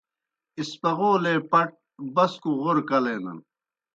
[0.59, 1.69] اسپغولے پٹ
[2.15, 3.39] بسکوْ غورہ کلینَن۔